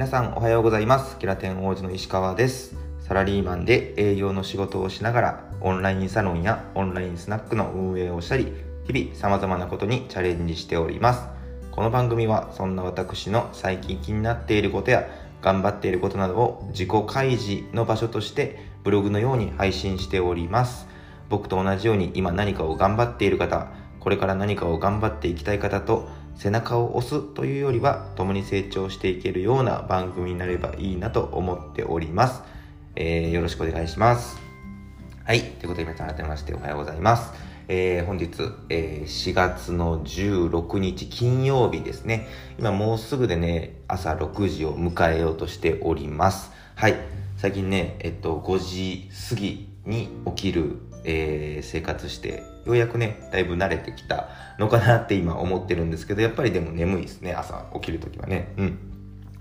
[0.00, 1.18] 皆さんおはようございます。
[1.18, 2.74] キラテン王子の石川です。
[3.06, 8.50] サラリーマンで営業の仕事をしながらオンラインサロンやオンラインスナックの運営をしたり
[8.86, 11.28] 日々様々なことにチャレンジしております。
[11.70, 15.06] この番組はそんな私の最近気になっていることや
[15.42, 20.88] 頑張っていることなどを自己開示の場所としてブログのように配信しております。
[21.28, 23.68] 僕と同じように今何かを頑張っている方
[24.00, 26.08] これから何かを頑張っていきたい方と
[26.40, 32.42] 背中を押すというよりは共に成長していけるような番組になればいいなと思っております。
[32.96, 34.40] えー、よろしくお願いします。
[35.22, 35.42] はい。
[35.42, 37.34] ということで皆さん改めましておはようございます。
[37.68, 38.30] えー、本日、
[38.70, 42.26] えー、4月の16日金曜日ですね。
[42.58, 46.52] 今もうすぐでね、朝6時を迎えようとしております。
[46.74, 47.19] はい。
[47.40, 58.52] 最近ね、えっと、5時過ぎに起きるえー、生活してようやくねだいぶ慣れてきたのかなって今思ってるんですけどやっぱりでも眠いですね朝起きる時はね。
[58.58, 58.78] うん。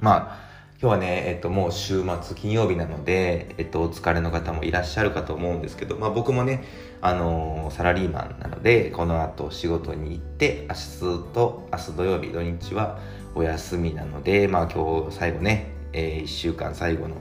[0.00, 6.64] まあ今日はね、えっと、もう週末金曜日なので、えっと、お疲れの方もいらっしゃるかと思うんですけど、まあ僕もね、
[7.02, 11.00] あのー、サラリーマンなので、この後仕事に行って、明日
[11.34, 12.98] と、明日土曜日、土日は
[13.36, 17.16] お休みなので、まあ今日最後ね、えー、1週間最後の、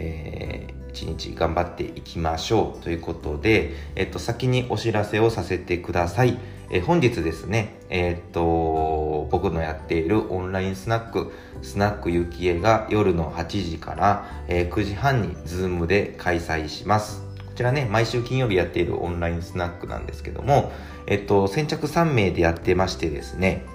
[0.00, 6.38] えー、一日頑張っていきましょうということで、えっと、先にお知らせをさせてください。
[6.72, 17.22] え本日ですね、えっと、僕のやっているオンラインスナック、スナックゆきえが夜の8時から、えー、9時半にズームで開催します。
[17.44, 20.70] こちらね、毎週金曜日やっているオンラインスナックなんですけども、
[21.08, 23.66] えっと、先着3名でやってましてですね、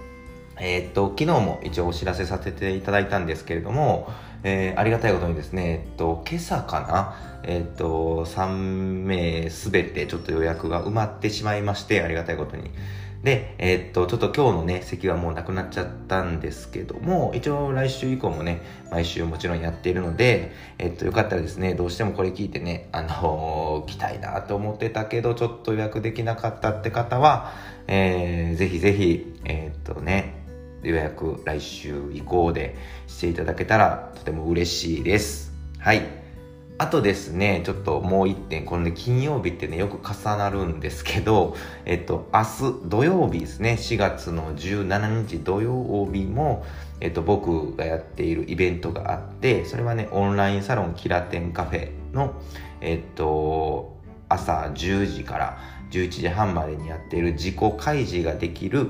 [0.59, 4.09] えー、っと、昨日も一応お知らせさせていただいたんですけれども、
[4.43, 12.71] えー、ありがたいことにですね、えっと、今朝かな、えっと、3名すべてちょっと予約が埋まってしまいまして、ありがたいことに。
[13.23, 18.61] で、えっと、ちょっと今日のね、席はもうなくなっちゃったんですけども、一応来週以降もね、
[18.91, 27.51] 毎週もちろんやっているので、えっと、よかったらですね、どうしてもこれ聞いてね、あのー、来たいなと思ってたけど、ちょっと予約できなかったって方は、
[27.87, 30.44] えー、ぜひぜひ、えー、っとね、
[30.85, 32.75] 予約来週以降で
[33.07, 35.53] していただけたらとても嬉しいです。
[35.79, 36.25] はい。
[36.77, 46.65] あとですね、ちょっともう一点、このね、金曜日ってね、よく重なるんですけど、えっと、明日土曜日ですね、4月の17日土曜日も、
[46.99, 52.33] えっと、僕がやっているイベントがあって、それはね、オンラインサロンキラテンカフェの、
[52.81, 53.95] えっと、
[54.27, 55.57] 朝10時から
[55.91, 58.89] 11時半までにやっている自己開示ができる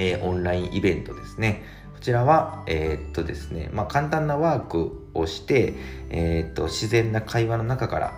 [0.00, 1.62] えー、オンラインイベントですね。
[1.92, 5.74] こちらは、えー、っとですね、まあ、簡単なワークをして、
[6.08, 8.12] えー、っと、自然な会話の中から、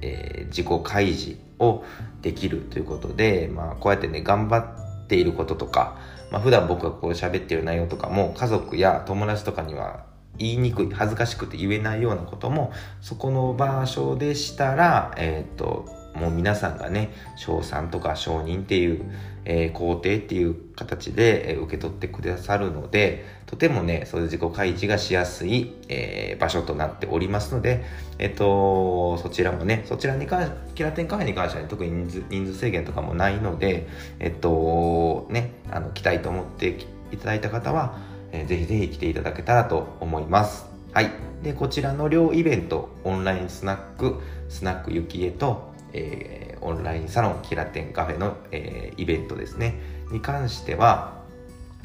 [0.00, 1.82] え自己開示を
[2.22, 5.98] できるということで、まあ、こうやってね、頑張っていることとか、
[6.30, 10.04] まあ、普段僕がこう喋ってる内容とかも、家族や友達とかには
[10.36, 19.04] 言いにくい、恥ずかしくて言えないようなことも、そこの場所でしたら、えっと、もう皆さんがね、賞賛とか承認っていう、
[19.44, 27.84] えー、肯定っていう形で、え、受け取ってくださるので、とてもね、そういう自己開示がしやすい、えー、場所となっておりますので、
[28.18, 36.76] えっ、と、そちらもね、そちらに関しキラテンカフェに関しては、ね、特に人数人数制限とかもないので、えっと、ね、あの、来たいと思って
[37.10, 37.98] いただいた方は、
[38.32, 40.66] えー、ぜひぜひ来ていただけたらと思います。
[40.92, 41.10] はい。
[41.42, 49.80] で、こちらの両イベント、オンラインスナック、スナックゆきえと、えー、オンラインサロンキラテンカフェの、えー、イベントですね。
[50.10, 51.22] に関しては、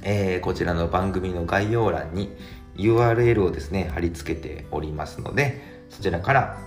[0.02, 2.36] えー、こちらの番組の概要欄に
[2.76, 6.58] URL をですね貼り付けておりますのでそちらから、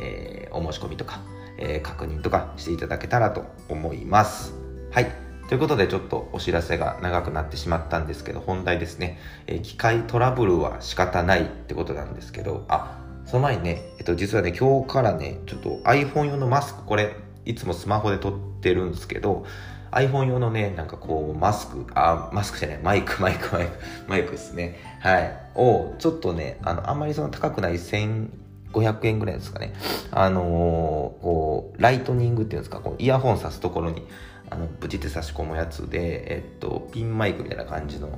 [0.00, 1.20] え、お申し込みとか、
[1.58, 4.54] え、確認とかしていただけたらと思います。
[4.92, 5.28] はい。
[5.48, 12.97] ということでちょっとお知らせが長くなってしまったんですけど本題ですね、え、機械トラブルは仕方ないってことなんですけどあ
[13.28, 19.44] その前にね、えっと、実はね、今日からね、ちょっと iPhone 用のマスク、これ、いつもスマホで撮ってるんですけど、
[19.90, 23.78] iPhone 用のね、なんかこう、マスク、あ、マスクじゃない、マイク、 マイク、マイク、
[24.08, 24.78] マイクですね。
[25.00, 25.30] はい。
[25.56, 29.74] を、ちょっとね、あの、あんまりその高くない1500円ぐらいですかね。
[30.10, 30.44] あのー、
[31.22, 34.06] こう、ライトニングっていうんですか、こうイヤホン挿すところに、
[34.48, 38.08] あの、ブチって差し込むやつで、えっと、ピンマイクみたいな感じの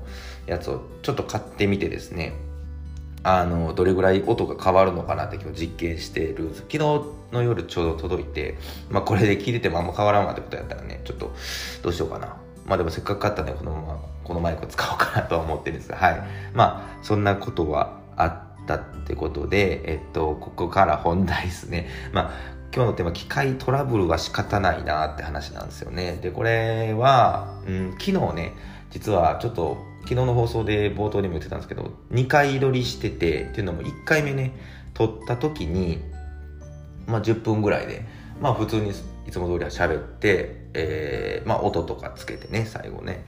[0.46, 2.32] やつをちょっと買ってみてですね、
[3.22, 6.60] あのどれぐらい音が変わるのかなって今日実験してるんです。
[6.60, 6.78] 昨日
[7.32, 8.56] の夜ちょうど届いて、
[8.88, 11.32] まあ、これで聞いててもあんま変わらんわってことやったらねちょっと
[11.82, 12.36] どうしようかな。
[12.66, 15.90] まあでもせっかく買ったんでこのままこのマイクを使おうかなとは思ってるんです。
[15.90, 16.22] がはい。
[16.54, 21.88] まあそんなことはあったってことでえっとここから本題ですね。
[22.12, 26.18] まあ今日のテーマ機械トラブルは仕方ないなって話なんですよね。
[26.22, 28.54] でこれは、うん、昨日ね
[28.90, 34.52] 実はちょっと昨日の放送で冒頭にも言ってたんですけど2回撮りしててっていうのも1回目ね
[34.94, 35.98] 撮った時に
[37.06, 38.04] まあ10分ぐらいで
[38.40, 38.92] まあ普通にい
[39.30, 43.24] つも通りは喋って、えー、まあ音とかつけてね最後ね。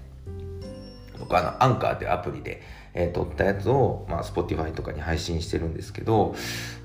[1.22, 2.62] 僕あのアンカーっていうアプリで
[2.94, 6.34] えー、撮ったやつを、まあ、Spotify とかに配信してるんですけど、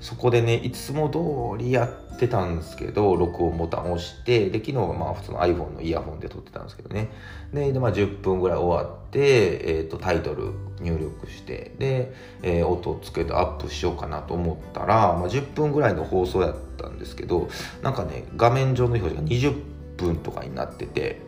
[0.00, 7.08] そこでね、いつも通りやってたんですけど、録音ボタンを押して、で、昨日はまあ普通の iPhone のイヤホンで撮ってたんですけどね。
[7.52, 17.48] で、でまあ、10分ぐらい終わって、えっ、ー、と、タイトル入力して、で、えー、音をつけてアップしようかなと思ったら、まあ、10分ぐらいの放送やったんですけど、
[17.82, 19.62] なんかね、画面上の表示が20
[19.98, 21.20] 分とかになってて、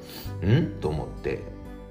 [0.43, 0.81] ん？
[0.81, 1.43] と思って、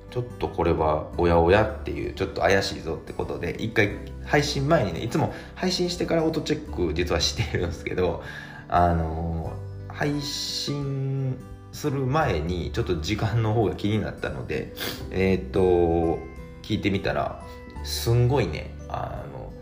[0.10, 3.92] ちょっとこれはおやおやっていうちょっと怪しいぞってことで一回
[4.26, 8.24] 配信前にねいつも配信してからオートチェック実はしてるんですけど
[8.68, 9.54] あの
[9.88, 11.38] 配信
[11.72, 14.74] する前にちょっと時間の方が気になったので
[15.12, 16.20] えっ、と
[16.64, 17.44] 聞いてみたら
[17.84, 19.54] すんごいねあの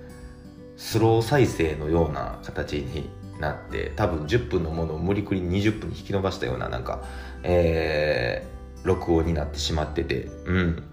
[0.78, 3.10] スロー再生のような形に
[3.40, 7.04] なって多分10分のものを無理くり20分に引き伸ばしたようななんか
[7.44, 10.84] えー録音になってしまってて、うん。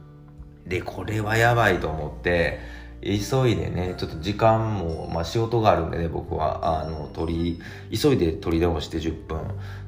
[0.67, 2.61] で、これはやばいと思って、
[3.05, 7.61] 急いでね、ちょっと時間も、まあ仕事があるんでね、僕は、あの、取
[7.91, 9.41] り、急いで取り直して10分。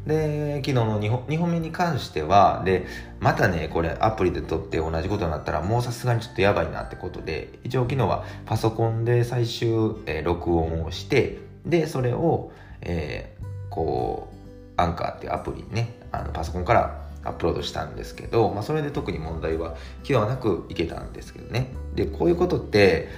[0.07, 2.87] で、昨日の2本 ,2 本目に関しては、で、
[3.19, 9.69] またね、これアプリで撮って同じことになったら、もうさすがにちょっとやばいなってことで、一応昨日はパソコンで最終、
[10.05, 12.53] えー、録音をして、で、それを、
[12.83, 14.37] えー、こう、
[14.77, 21.73] アンカーっていうアプリね、あのパソコンからアップロードしたんですけど、まあ、それで特に問題は気はなくいけたんですけどね。
[21.95, 23.09] でこういうことって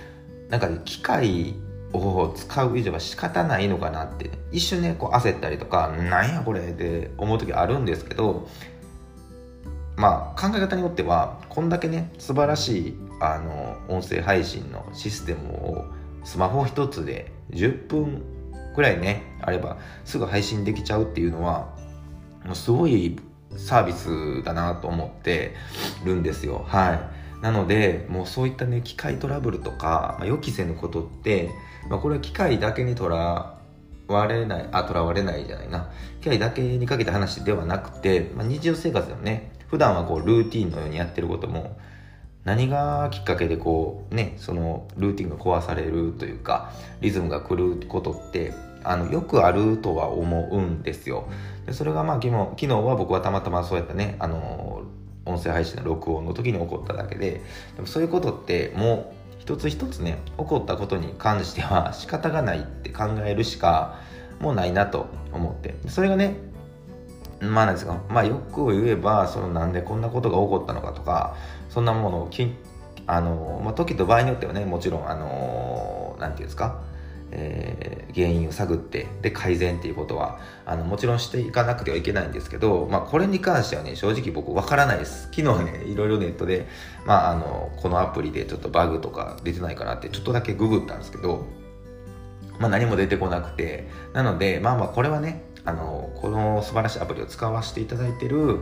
[0.48, 1.54] なんかね機械
[1.92, 8.48] を使う以上は仕方ないのかなって、ね、一瞬ねこう焦ったりとかなんやこれって思う時あるんですけど
[9.96, 15.86] まあ考え方によってはこんだけね素晴らしいあの音声配信のシステムを
[16.24, 18.22] スマホ一つで10分
[18.74, 21.74] くらいねあればすぐ配信できちゃうっていうのは
[22.44, 23.18] もうすごい
[23.56, 25.54] サービスだなと思って
[26.04, 26.64] るんですよ。
[26.68, 27.18] はい。
[27.42, 31.50] なので、もうそういったね、機械トラブルとか、まあ、予期せぬことって、
[31.88, 33.58] まあ、これは機械だけにとら
[34.08, 35.90] われない、あ、とらわれないじゃないな。
[36.20, 41.78] 機械だけにかけた話ではなくて、まあ、日常生活でもね、普段はこう、ルーティンのようにやってることも、
[42.44, 48.54] 何がきっかけでこう、ね、そのルーティンが壊されるというか、リズムが狂うことって、
[48.84, 51.28] あのよくあるとは思うんですよ。
[51.66, 54.82] でそれがまあ昨日昨日は僕はたまたまそうやったねあの
[55.26, 57.42] 音声配信の録音の時に起こっただけで
[57.76, 64.00] でもそういうことってもう一つ一つね起こったことに関しては仕方がないって考えるしか
[64.40, 66.36] もうないなと思ってそれがね
[67.40, 71.36] まあなんですかまあよく言えばそのなんでこんなことが起こったのかとか
[71.68, 72.50] そんなものをき
[73.06, 76.80] あの、まあ、時と場合によってはねもちろんあのなんていうんですか
[77.30, 85.28] えー、原因を探ってで改善っていうことはあのもちろんしていかなくてはいけないんですけど、まあ、これに関してはね正直僕わからないです。
[85.32, 86.66] 昨日ね いろいろネットで、
[87.04, 91.44] まあ、あのこのアプリでちょっとバグとか出てないかなってちょっとだけググったんですけど、
[92.58, 98.60] まあ、何も出てこなくてなのでまあまあこれはねあのこの素晴らしいアプリを使わせていただいてる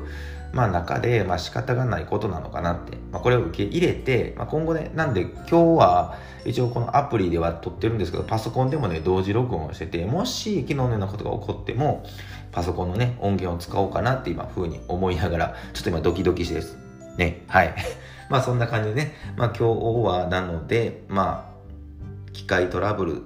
[0.53, 12.05] まあ、中で、まあ、仕方がないことなのかなって、まあ、これを受け入れて、まあ、今後ね、なんで今日は一応このアプリでは撮ってるんですけど、パソコンでもね、同時録音してて、もし昨日のようなことが起こっても、
[12.53, 16.79] パソコンのね、音源を使おうかなって今風に思いながら、ちょっと今ドキドキしてです。
[17.19, 17.75] ね、はい。
[18.31, 23.23] まあそんな感じでね、まあ今日はなので、まあ、機械トラブル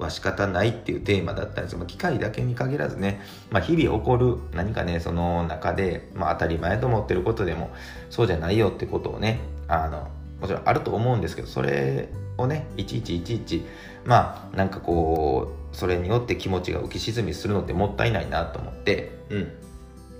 [0.00, 7.70] は仕方ないっていうテーマだったんですけど、機械だけに限らずね、まあ、日々起こる何かね、その中で、まあ、当たり前と思ってることでも、
[8.08, 10.08] そうじゃないよってことをね、あの、
[10.40, 13.62] もちろんあると思うんですけど、それをね、いちいちいちいち、
[14.04, 19.52] まあ、なんかこう、それによって気持ちが浮き沈みするのってもったいないなと思って、うん。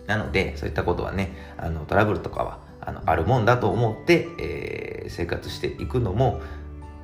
[0.07, 6.41] なので、そういったことはね、あの、トラブルとかは、あの、あるもんだと思って、えー、生活していくのも、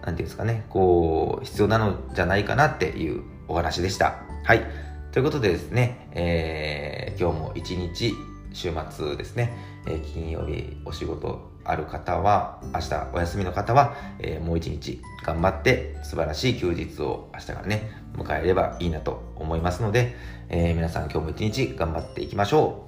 [0.07, 4.21] なんていうんですかね、こう、必要なのじゃないかなっていうお話でした。
[4.45, 4.63] はい。
[5.11, 8.15] ということでですね、えー、今日も一日、
[8.53, 9.53] 週末ですね、
[9.87, 20.15] えー、金曜日お仕事ある方は、明日お休みの方は、えー、もう一日頑張って素晴らしい休日を明日からね、迎えればいいなと思いますので、
[20.49, 22.87] えー、皆さん今日も一日頑張っていきましょ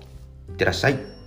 [0.49, 0.53] う。
[0.53, 1.18] いってらっしゃい。